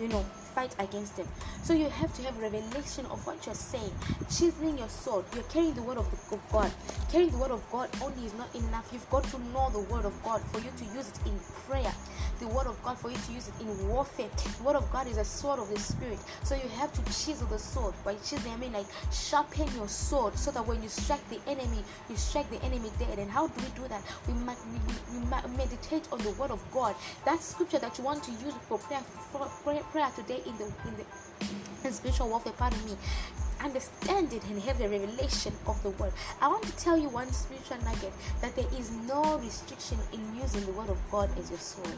you 0.00 0.08
know, 0.08 0.24
fight 0.56 0.74
against 0.78 1.16
them. 1.18 1.28
So 1.62 1.74
you 1.74 1.90
have 1.90 2.12
to 2.14 2.22
have 2.22 2.38
revelation 2.38 3.04
of 3.06 3.24
what 3.26 3.44
you're 3.44 3.54
saying. 3.54 3.92
Chiseling 4.30 4.78
your 4.78 4.88
sword. 4.88 5.26
You're 5.34 5.44
carrying 5.44 5.74
the 5.74 5.82
word 5.82 5.98
of, 5.98 6.10
the, 6.10 6.36
of 6.36 6.40
God. 6.50 6.72
Carrying 7.12 7.30
the 7.30 7.36
word 7.36 7.50
of 7.50 7.62
God 7.70 7.90
only 8.02 8.24
is 8.24 8.32
not 8.34 8.52
enough. 8.54 8.88
You've 8.90 9.08
got 9.10 9.24
to 9.24 9.38
know 9.52 9.68
the 9.70 9.80
word 9.80 10.06
of 10.06 10.14
God 10.24 10.40
for 10.50 10.58
you 10.58 10.72
to 10.78 10.84
use 10.96 11.08
it 11.10 11.18
in 11.26 11.38
prayer. 11.68 11.92
The 12.40 12.48
word 12.48 12.66
of 12.66 12.82
God 12.82 12.98
for 12.98 13.10
you 13.10 13.16
to 13.26 13.32
use 13.32 13.48
it 13.48 13.60
in 13.60 13.88
warfare. 13.88 14.28
The 14.58 14.62
word 14.62 14.76
of 14.76 14.90
God 14.90 15.06
is 15.08 15.18
a 15.18 15.24
sword 15.24 15.58
of 15.58 15.68
the 15.68 15.78
spirit. 15.78 16.18
So 16.42 16.54
you 16.54 16.68
have 16.80 16.92
to 16.94 17.02
chisel 17.04 17.46
the 17.48 17.58
sword. 17.58 17.94
By 18.02 18.14
chiseling, 18.14 18.54
I 18.54 18.56
mean 18.56 18.72
like 18.72 18.86
sharpen 19.12 19.68
your 19.74 19.88
sword 19.88 20.38
so 20.38 20.50
that 20.52 20.66
when 20.66 20.82
you 20.82 20.88
strike 20.88 21.26
the 21.28 21.40
enemy, 21.46 21.84
you 22.08 22.16
strike 22.16 22.48
the 22.50 22.62
enemy 22.64 22.90
dead. 22.98 23.18
And 23.18 23.30
how 23.30 23.48
do 23.48 23.54
we 23.62 23.68
do 23.82 23.88
that? 23.88 24.02
We, 24.26 24.32
we, 24.34 25.20
we 25.20 25.56
meditate 25.56 26.08
on 26.12 26.18
the 26.20 26.30
word 26.32 26.50
of 26.50 26.62
God. 26.72 26.94
That 27.26 27.40
scripture 27.40 27.78
that 27.78 27.98
you 27.98 28.04
want 28.04 28.22
to 28.24 28.30
use 28.32 28.54
for 28.68 28.78
prayer 28.78 29.02
for 29.32 29.46
prayer 29.92 30.10
today 30.16 30.40
in 30.46 30.56
the 30.58 30.64
in 30.88 30.94
the 31.82 31.92
spiritual 31.92 32.28
warfare, 32.28 32.52
pardon 32.56 32.84
me. 32.84 32.96
Understand 33.62 34.32
it 34.32 34.44
and 34.44 34.60
have 34.62 34.78
the 34.78 34.88
revelation 34.88 35.52
of 35.66 35.82
the 35.82 35.90
word. 35.90 36.12
I 36.40 36.48
want 36.48 36.62
to 36.64 36.76
tell 36.76 36.98
you 36.98 37.08
one 37.08 37.32
spiritual 37.32 37.78
nugget 37.84 38.12
that 38.40 38.54
there 38.54 38.68
is 38.78 38.90
no 39.08 39.38
restriction 39.38 39.98
in 40.12 40.20
using 40.36 40.64
the 40.66 40.72
word 40.72 40.90
of 40.90 40.98
God 41.10 41.30
as 41.38 41.50
your 41.50 41.58
sword. 41.58 41.96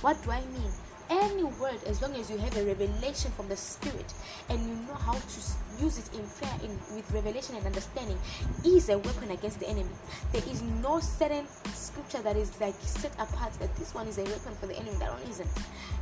What 0.00 0.22
do 0.24 0.30
I 0.30 0.40
mean? 0.40 0.72
Any 1.20 1.44
word 1.44 1.78
as 1.86 2.00
long 2.00 2.14
as 2.14 2.30
you 2.30 2.38
have 2.38 2.56
a 2.56 2.64
revelation 2.64 3.30
from 3.32 3.48
the 3.48 3.56
spirit 3.56 4.14
and 4.48 4.58
you 4.60 4.74
know 4.86 4.94
how 4.94 5.12
to 5.12 5.40
use 5.80 5.98
it 5.98 6.08
in 6.14 6.24
prayer 6.38 6.56
in, 6.64 6.70
with 6.96 7.10
revelation 7.12 7.54
and 7.56 7.66
understanding 7.66 8.18
is 8.64 8.88
a 8.88 8.96
weapon 8.96 9.30
against 9.30 9.60
the 9.60 9.68
enemy. 9.68 9.90
There 10.32 10.42
is 10.48 10.62
no 10.62 11.00
certain 11.00 11.46
scripture 11.74 12.22
that 12.22 12.36
is 12.36 12.58
like 12.60 12.74
set 12.80 13.12
apart 13.14 13.52
that 13.60 13.74
this 13.76 13.94
one 13.94 14.06
is 14.08 14.18
a 14.18 14.24
weapon 14.24 14.54
for 14.58 14.66
the 14.66 14.76
enemy. 14.76 14.96
That 15.00 15.12
one 15.12 15.22
isn't. 15.28 15.50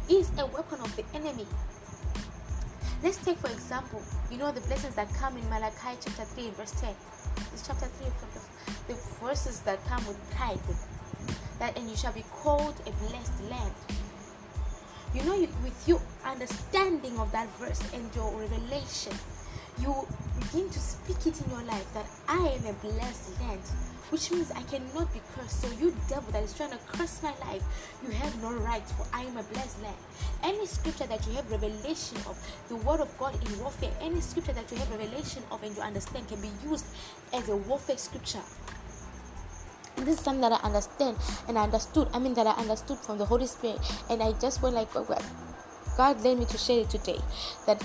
Is 0.09 0.31
a 0.39 0.47
weapon 0.47 0.81
of 0.81 0.95
the 0.95 1.05
enemy. 1.15 1.47
Let's 3.03 3.17
take 3.25 3.39
for 3.39 3.51
example 3.51 4.03
you 4.31 4.39
know 4.39 4.53
the 4.53 4.61
blessings 4.63 4.95
that 4.95 5.13
come 5.15 5.37
in 5.37 5.49
malachi 5.49 5.97
chapter 6.05 6.25
3 6.25 6.51
verse 6.51 6.73
10 6.81 6.95
this 7.51 7.67
chapter 7.67 7.87
3 7.87 8.07
the 8.89 8.95
verses 9.25 9.61
that 9.61 9.83
come 9.87 10.07
with 10.07 10.19
tithe 10.31 10.59
that 11.59 11.79
and 11.79 11.89
you 11.89 11.97
shall 11.97 12.13
be 12.13 12.25
called 12.43 12.75
a 12.87 12.93
blessed 13.09 13.41
land 13.49 13.73
you 15.15 15.23
know, 15.25 15.39
with 15.65 15.89
your 15.89 16.01
understanding 16.25 17.19
of 17.19 17.33
that 17.33 17.49
verse 17.59 17.83
and 17.93 18.15
your 18.15 18.31
revelation, 18.33 19.13
you 19.81 19.95
begin 20.39 20.71
to 20.71 20.79
speak 20.79 21.27
it 21.27 21.41
in 21.45 21.51
your 21.51 21.63
life 21.63 21.87
that 21.95 22.07
I 22.29 22.39
am 22.39 22.67
a 22.67 22.73
blessed 22.75 23.41
land, 23.41 23.61
which 24.11 24.31
means 24.31 24.53
I 24.53 24.63
cannot 24.63 25.13
be 25.13 25.21
cursed. 25.35 25.63
So, 25.63 25.69
you 25.81 25.95
devil 26.09 26.31
that 26.33 26.45
is 26.45 26.55
trying 26.55 26.71
to 26.71 26.79
curse 26.87 27.23
my 27.23 27.35
life, 27.41 27.63
you 28.05 28.11
have 28.11 28.41
no 28.41 28.53
right, 28.53 28.83
for 28.83 29.07
I 29.13 29.23
am 29.23 29.37
a 29.37 29.43
blessed 29.43 29.83
land. 29.83 29.97
Any 30.45 30.67
scripture 30.67 31.07
that 31.07 31.27
you 31.27 31.33
have 31.35 31.51
revelation 31.51 32.19
of, 32.29 32.39
the 32.69 32.77
word 32.77 33.01
of 33.01 33.17
God 33.19 33.35
in 33.35 33.59
warfare, 33.61 33.93
any 34.01 34.21
scripture 34.21 34.53
that 34.53 34.71
you 34.71 34.79
have 34.79 34.91
revelation 34.91 35.43
of 35.51 35.63
and 35.65 35.75
you 35.75 35.83
understand 35.83 36.29
can 36.29 36.41
be 36.41 36.51
used 36.63 36.87
as 37.33 37.49
a 37.49 37.57
warfare 37.57 37.99
scripture 37.99 38.43
this 40.07 40.19
is 40.19 40.25
something 40.25 40.43
that 40.43 40.53
I 40.53 40.67
understand 40.67 41.17
and 41.49 41.59
I 41.59 41.65
understood. 41.65 42.09
I 42.13 42.19
mean 42.19 42.35
that 42.35 42.47
I 42.47 42.53
understood 42.53 42.99
from 42.99 43.19
the 43.19 43.25
Holy 43.25 43.47
Spirit, 43.47 43.81
and 44.09 44.23
I 44.23 44.33
just 44.33 44.63
went 44.63 44.75
like, 44.75 44.93
God 44.93 46.21
led 46.23 46.39
me 46.39 46.45
to 46.47 46.59
share 46.59 46.81
it 46.81 46.91
today. 46.91 47.19
That 47.67 47.83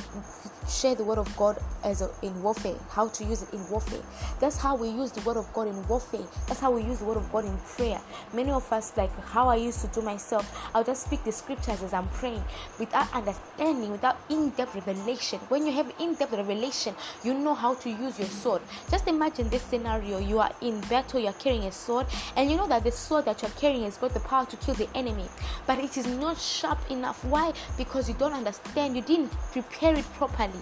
share 0.68 0.96
the 0.96 1.04
word 1.04 1.18
of 1.18 1.36
God 1.38 1.58
as 1.84 2.02
a, 2.02 2.10
in 2.22 2.42
warfare, 2.42 2.76
how 2.90 3.08
to 3.10 3.24
use 3.24 3.44
it 3.44 3.54
in 3.54 3.70
warfare. 3.70 4.02
That's 4.40 4.58
how 4.58 4.76
we 4.76 4.90
use 4.90 5.12
the 5.12 5.22
word 5.22 5.38
of 5.38 5.52
God 5.54 5.68
in 5.68 5.88
warfare. 5.88 6.26
That's 6.48 6.60
how 6.60 6.72
we 6.72 6.82
use 6.82 7.00
the 7.00 7.06
word 7.06 7.18
of 7.18 7.32
God 7.32 7.46
in 7.46 7.58
prayer. 7.58 8.02
Many 8.34 8.52
of 8.52 8.72
us, 8.72 8.96
like 8.98 9.12
how 9.26 9.48
I 9.48 9.56
used 9.56 9.82
to 9.82 9.88
do 9.88 10.02
myself, 10.02 10.70
I'll 10.74 10.84
just 10.84 11.06
speak 11.06 11.24
the 11.24 11.32
scriptures 11.32 11.82
as 11.84 11.94
I'm 11.94 12.08
praying 12.10 12.44
without 12.80 13.14
understanding, 13.14 13.92
without 13.92 14.18
in 14.30 14.50
depth 14.52 14.76
revelation. 14.76 15.40
When 15.50 15.66
you 15.66 15.72
have 15.74 15.94
in 16.00 16.16
depth 16.16 16.34
revelation, 16.34 16.96
you 17.24 17.34
know 17.34 17.54
how 17.54 17.76
to 17.76 17.90
use 17.90 18.18
your 18.20 18.28
sword. 18.28 18.62
Just 18.90 19.08
imagine 19.08 19.50
this 19.50 19.62
scenario 19.64 20.20
you 20.20 20.40
are 20.40 20.52
in 20.62 20.82
battle, 20.82 21.20
you're 21.20 21.34
carrying 21.34 21.64
a 21.64 21.72
sword, 21.72 22.08
and 22.36 22.50
you 22.50 22.58
know 22.58 22.68
that 22.68 22.84
the 22.84 22.92
sword 22.92 23.26
that 23.26 23.42
you're 23.42 23.52
carrying 23.52 23.84
has 23.84 23.98
got 23.98 24.14
the 24.14 24.20
power 24.22 24.46
to 24.46 24.58
kill 24.58 24.76
the 24.76 24.90
enemy, 24.96 25.26
but 25.68 25.80
it 25.80 25.98
is 25.98 26.08
not 26.08 26.38
sharp 26.38 26.80
enough. 26.90 27.24
Why? 27.26 27.54
Because 27.78 28.08
you 28.10 28.16
don't 28.16 28.34
understand, 28.34 28.96
you 28.96 29.02
didn't 29.02 29.32
prepare 29.52 29.96
it 29.96 30.06
properly. 30.14 30.55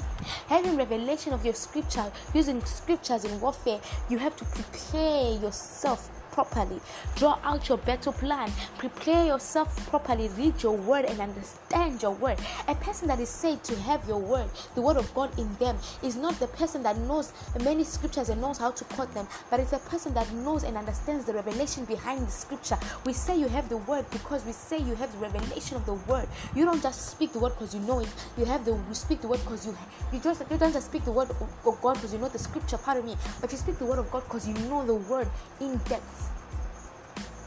Having 0.47 0.77
revelation 0.77 1.33
of 1.33 1.43
your 1.43 1.53
scripture, 1.53 2.12
using 2.33 2.63
scriptures 2.65 3.25
in 3.25 3.39
warfare, 3.39 3.79
you 4.09 4.17
have 4.17 4.35
to 4.38 4.45
prepare 4.45 5.33
yourself 5.39 6.09
properly. 6.33 6.79
Draw 7.15 7.37
out 7.43 7.69
your 7.69 7.77
battle 7.77 8.13
plan. 8.13 8.51
Prepare 8.77 9.25
yourself 9.27 9.69
properly. 9.89 10.29
Read 10.29 10.61
your 10.63 10.75
word 10.75 11.05
and 11.05 11.19
understand 11.21 12.01
your 12.01 12.11
word. 12.11 12.39
A 12.67 12.75
person 12.75 13.07
that 13.07 13.19
is 13.19 13.29
said 13.29 13.63
to 13.65 13.75
have 13.81 14.05
your 14.07 14.19
word, 14.19 14.49
the 14.75 14.81
word 14.81 14.97
of 14.97 15.13
God 15.13 15.37
in 15.37 15.53
them, 15.55 15.77
is 16.01 16.15
not 16.15 16.39
the 16.39 16.47
person 16.47 16.83
that 16.83 16.97
knows 16.97 17.31
many 17.63 17.83
scriptures 17.83 18.29
and 18.29 18.41
knows 18.41 18.57
how 18.57 18.71
to 18.71 18.83
quote 18.85 19.13
them, 19.13 19.27
but 19.49 19.59
it's 19.59 19.73
a 19.73 19.79
person 19.79 20.13
that 20.15 20.31
knows 20.33 20.63
and 20.63 20.75
understands 20.77 21.25
the 21.25 21.33
revelation 21.33 21.85
behind 21.85 22.25
the 22.25 22.31
scripture. 22.31 22.77
We 23.05 23.13
say 23.13 23.37
you 23.37 23.47
have 23.47 23.69
the 23.69 23.77
word 23.77 24.05
because 24.11 24.45
we 24.45 24.51
say 24.51 24.79
you 24.79 24.95
have 24.95 25.11
the 25.13 25.19
revelation 25.19 25.77
of 25.77 25.85
the 25.85 25.93
word. 25.93 26.27
You 26.55 26.65
don't 26.65 26.81
just 26.81 27.11
speak 27.11 27.33
the 27.33 27.39
word 27.39 27.53
because 27.53 27.75
you 27.75 27.81
know 27.81 27.99
it. 27.99 28.09
You 28.37 28.45
have 28.45 28.65
the 28.65 28.71
you 28.71 28.93
speak 28.93 29.21
the 29.21 29.27
word 29.27 29.39
because 29.43 29.65
you 29.65 29.77
you 30.11 30.19
just 30.19 30.41
you 30.49 30.57
don't 30.57 30.73
just 30.73 30.87
speak 30.87 31.05
the 31.05 31.11
word 31.11 31.29
of 31.29 31.37
God 31.63 31.93
because 31.95 32.13
you 32.13 32.19
know 32.19 32.29
the 32.29 32.39
scripture. 32.39 32.77
Pardon 32.77 33.05
me, 33.05 33.15
but 33.41 33.51
you 33.51 33.57
speak 33.57 33.77
the 33.77 33.85
word 33.85 33.99
of 33.99 34.09
God 34.11 34.23
because 34.23 34.47
you 34.47 34.55
know 34.69 34.85
the 34.85 34.95
word 34.95 35.27
in 35.61 35.77
depth. 35.89 36.22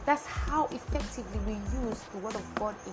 That's 0.07 0.25
how 0.25 0.67
effectively 0.67 1.41
we 1.47 1.55
use 1.55 2.01
the 2.13 2.19
word 2.19 2.37
of 2.37 2.55
God 2.55 2.77
in. 2.87 2.93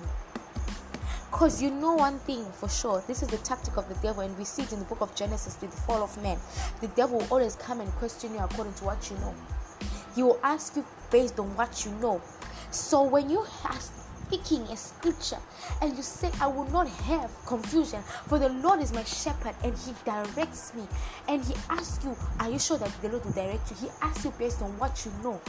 Because 1.30 1.62
you 1.62 1.70
know 1.70 1.94
one 1.94 2.18
thing 2.20 2.44
for 2.54 2.68
sure, 2.68 3.04
this 3.08 3.22
is 3.22 3.28
the 3.30 3.38
tactic 3.38 3.78
of 3.78 3.88
the 3.88 3.96
devil, 4.02 4.22
and 4.22 4.36
we 4.36 4.44
see 4.44 4.64
it 4.64 4.74
in 4.74 4.80
the 4.80 4.86
book 4.86 5.02
of 5.02 5.16
Genesis 5.16 5.56
with 5.62 5.70
the 5.70 5.82
fall 5.82 6.02
of 6.04 6.22
man. 6.24 6.40
The 6.82 6.88
devil 6.90 7.20
will 7.20 7.28
always 7.30 7.56
come 7.56 7.82
and 7.82 7.92
question 7.94 8.34
you 8.34 8.40
according 8.40 8.74
to 8.76 8.86
what 8.86 9.12
you 9.12 9.18
know. 9.18 9.34
He 10.16 10.24
will 10.24 10.40
ask 10.44 10.76
you 10.76 10.84
based 11.12 11.40
on 11.40 11.56
what 11.56 11.86
you 11.86 11.92
know. 11.94 12.20
So 12.72 13.04
when 13.04 13.30
you 13.30 13.46
are 13.66 13.80
speaking 13.80 14.62
a 14.72 14.78
scripture 14.78 15.38
and 15.82 15.96
you 15.96 16.02
say, 16.02 16.32
I 16.42 16.48
will 16.48 16.70
not 16.72 16.88
have 16.88 17.32
confusion, 17.46 18.02
for 18.28 18.40
the 18.40 18.50
Lord 18.50 18.80
is 18.80 18.92
my 18.92 19.04
shepherd 19.04 19.56
and 19.64 19.76
he 19.78 19.94
directs 20.04 20.74
me, 20.74 20.84
and 21.28 21.44
he 21.44 21.54
asks 21.70 22.04
you, 22.04 22.18
Are 22.40 22.50
you 22.50 22.58
sure 22.58 22.80
that 22.80 22.92
the 23.04 23.10
Lord 23.10 23.24
will 23.26 23.34
direct 23.34 23.70
you? 23.70 23.78
He 23.78 23.88
asks 24.02 24.26
you 24.26 24.34
based 24.40 24.64
on 24.64 24.78
what 24.80 25.06
you 25.06 25.12
know. 25.24 25.40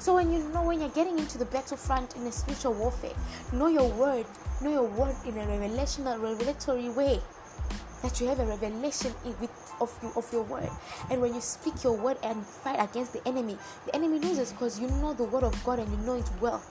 So 0.00 0.14
when 0.14 0.32
you 0.32 0.40
know 0.50 0.62
when 0.62 0.80
you're 0.80 0.90
getting 0.90 1.18
into 1.18 1.38
the 1.38 1.46
battlefront 1.46 2.16
in 2.16 2.26
a 2.26 2.32
spiritual 2.32 2.74
warfare, 2.74 3.14
know 3.52 3.68
your 3.68 3.88
word, 3.90 4.26
know 4.60 4.70
your 4.70 4.84
word 4.84 5.14
in 5.26 5.38
a 5.38 5.46
revelational, 5.46 6.20
revelatory 6.20 6.88
way. 6.90 7.20
That 8.02 8.20
you 8.20 8.26
have 8.28 8.38
a 8.38 8.44
revelation 8.44 9.12
of 9.80 9.98
you 10.02 10.10
of 10.16 10.32
your 10.32 10.42
word. 10.42 10.68
And 11.10 11.20
when 11.20 11.34
you 11.34 11.40
speak 11.40 11.82
your 11.82 11.96
word 11.96 12.18
and 12.22 12.44
fight 12.44 12.78
against 12.78 13.12
the 13.12 13.26
enemy, 13.26 13.56
the 13.86 13.94
enemy 13.94 14.18
loses 14.18 14.52
because 14.52 14.78
you 14.78 14.88
know 14.88 15.14
the 15.14 15.24
word 15.24 15.42
of 15.42 15.64
God 15.64 15.78
and 15.78 15.90
you 15.90 15.96
know 16.04 16.16
it 16.16 16.30
well. 16.40 16.62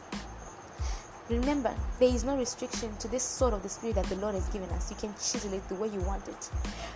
Remember, 1.34 1.74
there 2.00 2.14
is 2.14 2.24
no 2.24 2.38
restriction 2.38 2.96
to 2.98 3.08
this 3.08 3.24
sword 3.24 3.54
of 3.54 3.64
the 3.64 3.70
Spirit 3.70 3.96
that 3.96 4.06
the 4.06 4.16
Lord 4.18 4.36
has 4.36 4.48
given 4.50 4.70
us. 4.70 4.92
You 4.92 4.98
can 4.98 5.14
chisel 5.16 5.54
it 5.54 5.68
the 5.68 5.76
way 5.76 5.88
you 5.88 6.00
want 6.02 6.28
it. 6.28 6.50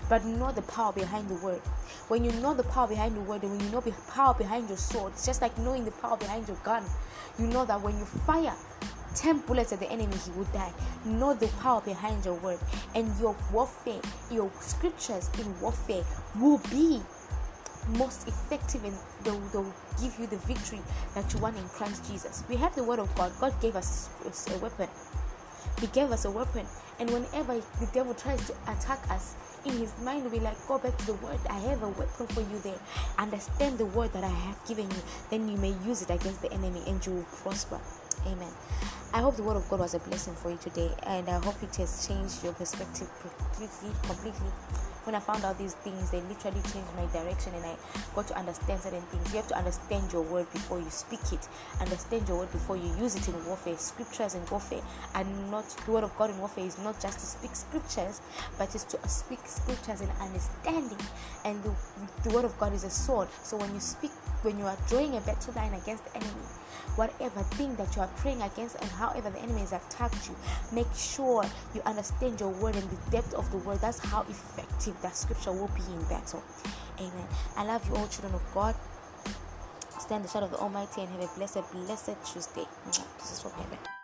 But 0.10 0.25
know 0.25 0.51
the 0.51 0.62
power 0.63 0.94
behind 0.94 1.27
the 1.27 1.36
word. 1.36 1.62
When 2.08 2.24
you 2.24 2.32
know 2.34 2.53
the 2.53 2.63
power 2.63 2.88
behind 2.88 3.15
the 3.15 3.22
word, 3.22 3.41
and 3.41 3.51
when 3.51 3.60
you 3.62 3.70
know 3.72 3.82
the 3.82 3.94
power 4.12 4.36
behind 4.36 4.67
your 4.70 4.77
sword, 4.77 5.13
it's 5.13 5.25
just 5.25 5.41
like 5.41 5.58
knowing 5.58 5.86
the 5.86 5.91
power 5.91 6.17
behind 6.17 6.48
your 6.48 6.58
gun. 6.58 6.84
You 7.39 7.48
know 7.48 7.65
that 7.65 7.82
when 7.82 7.98
you 7.98 8.06
fire 8.06 8.53
10 9.15 9.39
bullets 9.48 9.74
at 9.74 9.79
the 9.79 9.89
enemy, 9.89 10.15
he 10.24 10.32
will 10.32 10.46
die. 10.46 10.72
Know 11.03 11.34
the 11.34 11.48
power 11.60 11.82
behind 11.82 12.24
your 12.24 12.36
word. 12.36 12.60
And 12.94 13.12
your 13.20 13.36
warfare, 13.51 14.01
your 14.29 14.51
scriptures 14.60 15.32
in 15.39 15.60
warfare 15.60 16.03
will 16.39 16.60
be 16.70 17.01
most 17.89 18.27
effective 18.27 18.84
and 18.84 18.94
they'll, 19.24 19.39
they'll 19.51 19.74
give 20.01 20.17
you 20.20 20.27
the 20.27 20.38
victory 20.38 20.82
that 21.15 21.34
you 21.34 21.39
want 21.39 21.58
in 21.58 21.67
Christ 21.70 22.10
Jesus. 22.10 22.44
We 22.50 22.56
have 22.58 22.75
the 22.75 22.84
word 22.84 23.00
of 23.00 23.13
God. 23.15 23.32
God 23.39 23.53
gave 23.62 23.75
us 23.75 24.10
a 24.25 24.58
weapon. 24.60 24.89
He 25.79 25.88
gave 25.88 26.12
us 26.12 26.25
a 26.25 26.32
weapon. 26.32 26.65
And 27.00 27.10
whenever 27.12 27.56
the 27.79 27.86
devil 27.94 28.13
tries 28.13 28.46
to 28.48 28.53
attack 28.67 29.00
us, 29.12 29.36
in 29.65 29.77
his 29.77 29.94
mind 30.01 30.24
will 30.24 30.32
be 30.32 30.39
like, 30.39 30.56
Go 30.67 30.77
back 30.77 30.98
to 30.98 31.06
the 31.06 31.13
word. 31.15 31.39
I 31.50 31.60
have 31.60 31.84
a 31.84 31.89
weapon 31.89 32.27
for 32.27 32.41
you 32.41 32.60
there. 32.63 32.79
Understand 33.17 33.77
the 33.77 33.86
word 33.86 34.13
that 34.13 34.24
I 34.24 34.29
have 34.29 34.65
given 34.67 34.89
you. 34.89 34.98
Then 35.29 35.50
you 35.50 35.58
may 35.58 35.75
use 35.86 36.01
it 36.01 36.10
against 36.10 36.41
the 36.41 36.51
enemy 36.51 36.82
and 36.88 37.06
you 37.06 37.13
will 37.13 37.27
prosper. 37.44 37.79
Amen. 38.25 38.51
I 39.13 39.22
hope 39.22 39.36
the 39.36 39.44
word 39.44 39.58
of 39.58 39.70
God 39.70 39.79
was 39.79 39.94
a 39.94 40.00
blessing 40.00 40.36
for 40.36 40.51
you 40.51 40.58
today, 40.58 40.91
and 41.03 41.29
I 41.29 41.39
hope 41.39 41.56
it 41.63 41.75
has 41.77 42.08
changed 42.08 42.44
your 42.44 42.53
perspective 42.53 43.10
completely. 43.22 43.91
Completely 44.03 44.51
when 45.08 45.16
I 45.16 45.20
found 45.22 45.46
out 45.46 45.58
these 45.58 45.74
things, 45.74 46.12
they 46.12 46.20
literally 46.20 46.60
changed 46.64 46.92
my 46.98 47.06
direction 47.14 47.54
and 47.56 47.66
I 47.66 47.76
got 48.14 48.28
to 48.28 48.38
understand 48.38 48.82
certain 48.82 49.02
things. 49.04 49.32
You 49.32 49.38
have 49.38 49.48
to 49.48 49.58
understand 49.58 50.12
your 50.12 50.22
word 50.24 50.52
before 50.52 50.80
you 50.80 50.90
speak 50.90 51.32
it, 51.32 51.48
understand 51.80 52.28
your 52.28 52.40
word 52.40 52.52
before 52.52 52.76
you 52.76 52.94
use 53.00 53.16
it 53.16 53.26
in 53.30 53.46
warfare. 53.46 53.78
Scriptures 53.78 54.36
in 54.36 54.42
warfare 54.52 54.82
and 55.16 55.50
not 55.50 55.66
the 55.86 55.92
word 55.94 56.04
of 56.04 56.16
God 56.18 56.30
in 56.30 56.38
warfare 56.40 56.66
is 56.66 56.78
not 56.80 57.00
just 57.00 57.20
to 57.20 57.26
speak 57.26 57.56
scriptures, 57.56 58.20
but 58.58 58.76
it's 58.76 58.84
to 58.84 59.00
speak 59.08 59.40
scriptures 59.46 60.02
in 60.02 60.10
understanding. 60.20 61.00
And 61.46 61.64
the, 61.64 61.72
the 62.24 62.36
word 62.36 62.44
of 62.44 62.58
God 62.60 62.74
is 62.74 62.84
a 62.84 62.90
sword. 62.90 63.30
So 63.44 63.56
when 63.56 63.74
you 63.74 63.80
speak, 63.80 64.12
when 64.42 64.60
you 64.60 64.66
are 64.66 64.78
drawing 64.90 65.16
a 65.16 65.22
battle 65.22 65.54
line 65.54 65.74
against 65.74 66.04
the 66.04 66.18
enemy, 66.18 66.44
whatever 66.96 67.42
thing 67.56 67.76
that 67.76 67.96
you 67.96 68.02
are 68.02 68.10
praying 68.18 68.42
against 68.42 68.76
and 68.82 68.90
however 68.92 69.30
the 69.30 69.40
enemy 69.40 69.62
has 69.62 69.74
attacked 69.74 70.28
you, 70.28 70.36
make 70.74 70.92
sure 70.94 71.44
you 71.74 71.82
understand 71.86 72.40
your 72.40 72.50
word 72.50 72.76
and 72.76 72.90
the 72.90 73.12
depth 73.12 73.34
of 73.34 73.50
the 73.52 73.58
word. 73.58 73.80
That's 73.80 74.00
how 74.00 74.22
effective 74.22 74.97
that 75.01 75.16
scripture 75.16 75.51
will 75.51 75.70
be 75.70 75.84
in 75.94 76.04
battle. 76.10 76.44
Amen. 77.00 77.27
I 77.56 77.66
love 77.66 77.88
you 77.88 77.96
all, 77.96 78.08
children 78.08 78.34
of 78.34 78.44
God. 78.54 78.75
Stand 80.00 80.24
the 80.24 80.30
shadow 80.30 80.46
of 80.46 80.51
the 80.51 80.58
Almighty 80.58 81.01
and 81.01 81.10
have 81.10 81.22
a 81.22 81.27
blessed, 81.36 81.72
blessed 81.72 82.16
Tuesday. 82.25 82.66
This 82.86 83.32
is 83.32 83.42
from 83.42 83.51
heaven. 83.51 83.97